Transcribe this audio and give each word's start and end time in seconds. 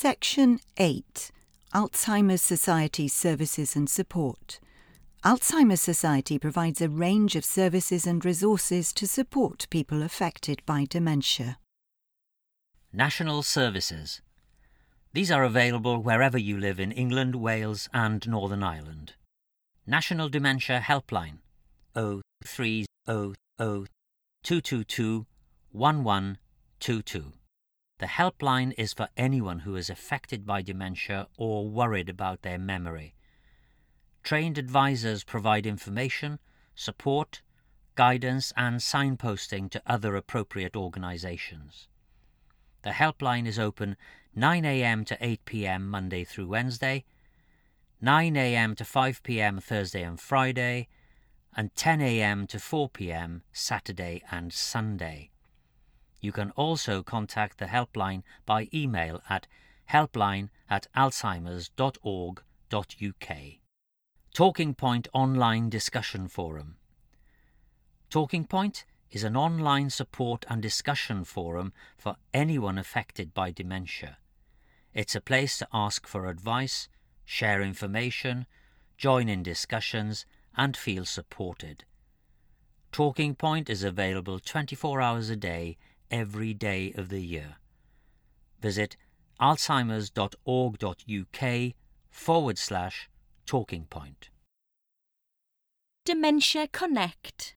Section 0.00 0.60
8 0.76 1.32
Alzheimer's 1.74 2.40
Society 2.40 3.08
Services 3.08 3.74
and 3.74 3.90
Support. 3.90 4.60
Alzheimer's 5.24 5.80
Society 5.82 6.38
provides 6.38 6.80
a 6.80 6.88
range 6.88 7.34
of 7.34 7.44
services 7.44 8.06
and 8.06 8.24
resources 8.24 8.92
to 8.92 9.08
support 9.08 9.66
people 9.70 10.04
affected 10.04 10.62
by 10.64 10.86
dementia. 10.88 11.58
National 12.92 13.42
Services. 13.42 14.22
These 15.14 15.32
are 15.32 15.42
available 15.42 16.00
wherever 16.00 16.38
you 16.38 16.56
live 16.56 16.78
in 16.78 16.92
England, 16.92 17.34
Wales, 17.34 17.88
and 17.92 18.24
Northern 18.28 18.62
Ireland. 18.62 19.14
National 19.84 20.28
Dementia 20.28 20.78
Helpline 20.78 21.38
0300 21.96 23.34
222 24.44 25.26
1122. 25.72 27.32
The 27.98 28.06
helpline 28.06 28.74
is 28.78 28.92
for 28.92 29.08
anyone 29.16 29.60
who 29.60 29.74
is 29.74 29.90
affected 29.90 30.46
by 30.46 30.62
dementia 30.62 31.26
or 31.36 31.68
worried 31.68 32.08
about 32.08 32.42
their 32.42 32.58
memory. 32.58 33.14
Trained 34.22 34.56
advisors 34.56 35.24
provide 35.24 35.66
information, 35.66 36.38
support, 36.76 37.42
guidance, 37.96 38.52
and 38.56 38.76
signposting 38.76 39.68
to 39.70 39.82
other 39.84 40.14
appropriate 40.14 40.76
organisations. 40.76 41.88
The 42.82 42.90
helpline 42.90 43.46
is 43.46 43.58
open 43.58 43.96
9am 44.36 45.04
to 45.06 45.16
8pm 45.16 45.82
Monday 45.82 46.22
through 46.22 46.46
Wednesday, 46.46 47.04
9am 48.00 48.76
to 48.76 48.84
5pm 48.84 49.60
Thursday 49.60 50.04
and 50.04 50.20
Friday, 50.20 50.86
and 51.56 51.74
10am 51.74 52.46
to 52.48 52.58
4pm 52.58 53.40
Saturday 53.52 54.22
and 54.30 54.52
Sunday. 54.52 55.30
You 56.20 56.32
can 56.32 56.50
also 56.52 57.02
contact 57.02 57.58
the 57.58 57.66
helpline 57.66 58.22
by 58.44 58.68
email 58.74 59.22
at 59.28 59.46
helpline 59.90 60.48
at 60.68 60.88
alzheimers.org.uk. 60.96 63.36
Talking 64.34 64.74
Point 64.74 65.08
Online 65.12 65.68
Discussion 65.68 66.28
Forum. 66.28 66.76
Talking 68.10 68.44
Point 68.44 68.84
is 69.10 69.24
an 69.24 69.36
online 69.36 69.90
support 69.90 70.44
and 70.48 70.62
discussion 70.62 71.24
forum 71.24 71.72
for 71.96 72.16
anyone 72.34 72.78
affected 72.78 73.32
by 73.32 73.50
dementia. 73.50 74.18
It's 74.92 75.14
a 75.14 75.20
place 75.20 75.58
to 75.58 75.68
ask 75.72 76.06
for 76.06 76.26
advice, 76.26 76.88
share 77.24 77.62
information, 77.62 78.46
join 78.96 79.28
in 79.28 79.42
discussions, 79.42 80.26
and 80.56 80.76
feel 80.76 81.04
supported. 81.04 81.84
Talking 82.92 83.34
Point 83.34 83.70
is 83.70 83.82
available 83.82 84.38
24 84.38 85.00
hours 85.00 85.30
a 85.30 85.36
day 85.36 85.78
every 86.10 86.54
day 86.54 86.92
of 86.96 87.08
the 87.08 87.20
year. 87.20 87.56
Visit 88.60 88.96
alzheimers.org.uk 89.40 91.74
forward 92.10 92.58
slash 92.58 93.08
talking 93.46 93.84
point. 93.84 94.30
Dementia 96.04 96.68
Connect. 96.68 97.54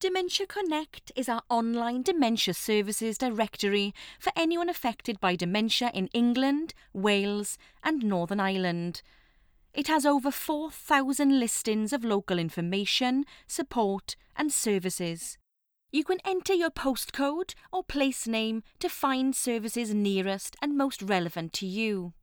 Dementia 0.00 0.46
Connect 0.46 1.12
is 1.16 1.28
our 1.28 1.42
online 1.48 2.02
dementia 2.02 2.52
services 2.52 3.16
directory 3.16 3.94
for 4.20 4.32
anyone 4.36 4.68
affected 4.68 5.18
by 5.20 5.34
dementia 5.34 5.90
in 5.94 6.08
England, 6.08 6.74
Wales, 6.92 7.56
and 7.82 8.04
Northern 8.04 8.40
Ireland. 8.40 9.00
It 9.72 9.88
has 9.88 10.04
over 10.04 10.30
4,000 10.30 11.40
listings 11.40 11.92
of 11.92 12.04
local 12.04 12.38
information, 12.38 13.24
support, 13.46 14.16
and 14.36 14.52
services. 14.52 15.38
You 15.94 16.02
can 16.02 16.18
enter 16.24 16.52
your 16.52 16.70
postcode 16.70 17.54
or 17.72 17.84
place 17.84 18.26
name 18.26 18.64
to 18.80 18.88
find 18.88 19.32
services 19.32 19.94
nearest 19.94 20.56
and 20.60 20.76
most 20.76 21.00
relevant 21.00 21.52
to 21.52 21.66
you. 21.66 22.14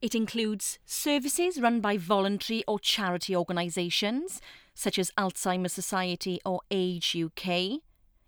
It 0.00 0.14
includes 0.14 0.78
services 0.86 1.60
run 1.60 1.82
by 1.82 1.98
voluntary 1.98 2.64
or 2.66 2.78
charity 2.78 3.36
organisations, 3.36 4.40
such 4.74 4.98
as 4.98 5.10
Alzheimer's 5.18 5.74
Society 5.74 6.40
or 6.46 6.62
Age 6.70 7.14
UK, 7.14 7.80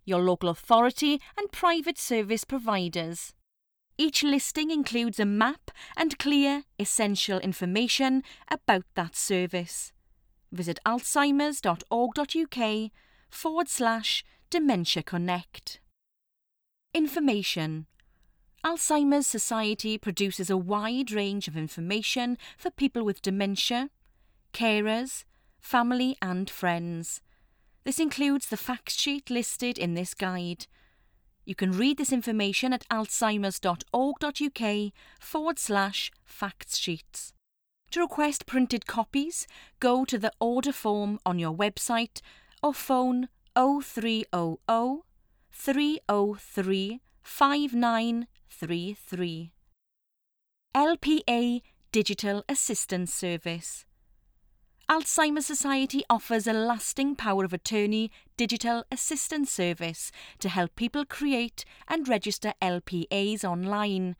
your 0.05 0.21
local 0.21 0.51
authority, 0.51 1.19
and 1.39 1.51
private 1.51 1.97
service 1.97 2.45
providers. 2.45 3.33
Each 3.97 4.23
listing 4.23 4.71
includes 4.71 5.19
a 5.19 5.25
map 5.25 5.71
and 5.97 6.19
clear, 6.19 6.65
essential 6.79 7.39
information 7.39 8.23
about 8.51 8.85
that 8.97 9.17
service. 9.17 9.95
Visit 10.53 10.79
alzheimers.org.uk 10.85 12.91
forward 13.31 13.69
slash 13.69 14.23
Dementia 14.55 15.03
Connect. 15.03 15.81
Information 16.95 17.87
Alzheimer's 18.65 19.27
Society 19.27 19.99
produces 19.99 20.49
a 20.49 20.57
wide 20.57 21.11
range 21.11 21.49
of 21.49 21.57
information 21.57 22.39
for 22.57 22.71
people 22.71 23.05
with 23.05 23.21
dementia, 23.21 23.91
carers, 24.53 25.25
family, 25.61 26.17
and 26.23 26.49
friends. 26.49 27.21
This 27.83 27.99
includes 27.99 28.47
the 28.47 28.57
fact 28.57 28.93
sheet 28.93 29.29
listed 29.29 29.77
in 29.77 29.95
this 29.95 30.15
guide. 30.15 30.69
You 31.45 31.57
can 31.57 31.73
read 31.73 31.99
this 31.99 32.13
information 32.13 32.73
at 32.73 32.87
alzheimers.org.uk 32.91 34.93
forward 35.19 35.59
slash 35.59 36.13
facts 36.25 36.77
sheets. 36.77 37.33
To 37.91 38.03
request 38.03 38.47
printed 38.47 38.87
copies, 38.87 39.49
go 39.81 40.05
to 40.05 40.17
the 40.17 40.31
order 40.39 40.71
form 40.71 41.19
on 41.27 41.41
your 41.41 41.53
website 41.53 42.21
or 42.63 42.73
phone 42.73 43.29
0300 43.57 44.59
303 45.53 47.01
5933. 47.23 49.53
LPA 50.75 51.63
Digital 51.93 52.45
Assistance 52.49 53.15
Service. 53.15 53.87
Alzheimer's 54.91 55.47
Society 55.47 56.03
offers 56.11 56.47
a 56.47 56.53
lasting 56.53 57.17
power 57.17 57.45
of 57.45 57.55
attorney 57.55 58.11
digital 58.37 58.85
assistance 58.91 59.51
service 59.51 60.13
to 60.41 60.51
help 60.51 60.77
people 60.77 61.07
create 61.07 61.65
and 61.89 62.09
register 62.09 62.53
LPAs 62.61 63.45
online. 63.45 64.17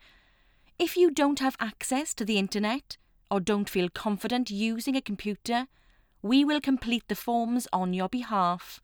If 0.79 0.97
you 0.97 1.11
don't 1.11 1.39
have 1.39 1.55
access 1.59 2.15
to 2.15 2.25
the 2.25 2.39
internet 2.39 2.97
or 3.29 3.39
don't 3.39 3.69
feel 3.69 3.89
confident 3.89 4.49
using 4.49 4.95
a 4.95 5.01
computer, 5.01 5.67
we 6.21 6.43
will 6.43 6.61
complete 6.61 7.07
the 7.09 7.15
forms 7.15 7.67
on 7.71 7.93
your 7.93 8.09
behalf. 8.09 8.81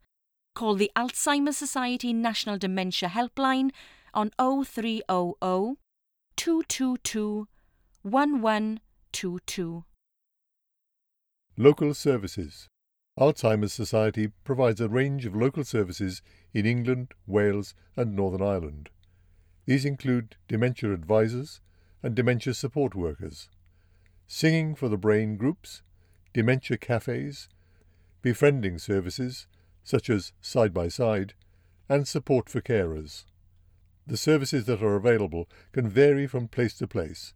Call 0.53 0.75
the 0.75 0.91
Alzheimer's 0.95 1.57
Society 1.57 2.11
National 2.11 2.57
Dementia 2.57 3.09
Helpline 3.09 3.71
on 4.13 4.31
0300 4.37 5.77
222 6.35 7.47
1122. 8.03 9.85
Local 11.57 11.93
services. 11.93 12.67
Alzheimer's 13.19 13.73
Society 13.73 14.31
provides 14.43 14.81
a 14.81 14.89
range 14.89 15.25
of 15.25 15.35
local 15.35 15.63
services 15.63 16.21
in 16.53 16.65
England, 16.65 17.13
Wales, 17.27 17.73
and 17.95 18.15
Northern 18.15 18.41
Ireland. 18.41 18.89
These 19.65 19.85
include 19.85 20.35
dementia 20.47 20.91
advisors 20.91 21.61
and 22.01 22.15
dementia 22.15 22.53
support 22.53 22.95
workers, 22.95 23.47
singing 24.27 24.75
for 24.75 24.89
the 24.89 24.97
brain 24.97 25.37
groups, 25.37 25.81
dementia 26.33 26.77
cafes, 26.77 27.47
befriending 28.21 28.79
services, 28.79 29.47
such 29.83 30.09
as 30.09 30.33
Side 30.41 30.73
by 30.73 30.87
Side, 30.87 31.33
and 31.89 32.07
support 32.07 32.49
for 32.49 32.61
carers. 32.61 33.25
The 34.07 34.17
services 34.17 34.65
that 34.65 34.81
are 34.81 34.95
available 34.95 35.47
can 35.71 35.87
vary 35.87 36.27
from 36.27 36.47
place 36.47 36.77
to 36.79 36.87
place. 36.87 37.33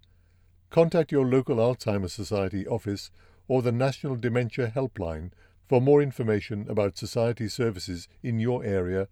Contact 0.70 1.12
your 1.12 1.26
local 1.26 1.58
Alzheimer's 1.58 2.14
Society 2.14 2.68
office 2.68 3.12
or 3.48 3.62
the 3.62 3.72
National 3.72 4.16
Dementia 4.16 4.72
Helpline 4.76 5.32
for 5.68 5.82
more 5.82 6.02
information 6.02 6.66
about 6.70 6.98
society 6.98 7.48
services 7.48 8.08
in 8.24 8.40
your 8.40 8.64
area 8.64 9.08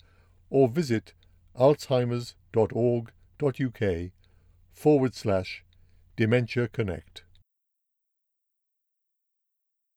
or 0.50 0.67
visit 0.67 1.13
alzheimers.org.uk 1.57 4.11
forward 4.71 5.15
slash 5.15 5.63
dementia 6.15 6.68
connect. 6.68 7.23